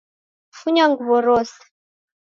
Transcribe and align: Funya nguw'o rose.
Funya 0.59 0.83
nguw'o 0.91 1.17
rose. 1.25 1.59